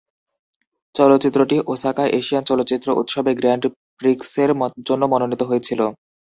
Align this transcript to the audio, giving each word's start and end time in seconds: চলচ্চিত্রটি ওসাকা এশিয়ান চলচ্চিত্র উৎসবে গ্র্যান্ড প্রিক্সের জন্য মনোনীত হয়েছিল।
চলচ্চিত্রটি 0.95 1.55
ওসাকা 1.67 2.03
এশিয়ান 2.19 2.43
চলচ্চিত্র 2.45 2.87
উৎসবে 3.01 3.31
গ্র্যান্ড 3.35 3.63
প্রিক্সের 3.99 4.49
জন্য 4.87 5.03
মনোনীত 5.11 5.41
হয়েছিল। 5.43 5.81